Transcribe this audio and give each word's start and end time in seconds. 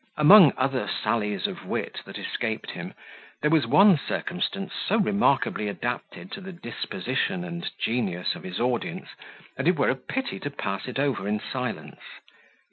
Among 0.17 0.51
other 0.57 0.87
sallies 0.89 1.45
of 1.45 1.63
wit 1.67 2.01
that 2.05 2.17
escaped 2.17 2.71
him, 2.71 2.95
there 3.43 3.51
was 3.51 3.67
one 3.67 3.99
circumstance 3.99 4.73
so 4.73 4.97
remarkably 4.97 5.67
adapted 5.67 6.31
to 6.31 6.41
the 6.41 6.51
disposition 6.51 7.43
and 7.43 7.69
genius 7.79 8.33
of 8.33 8.41
his 8.41 8.59
audience, 8.59 9.09
that 9.57 9.67
it 9.67 9.77
were 9.77 9.89
a 9.89 9.95
pity 9.95 10.39
to 10.39 10.49
pass 10.49 10.87
it 10.87 10.97
over 10.97 11.27
in 11.27 11.39
silence. 11.39 11.99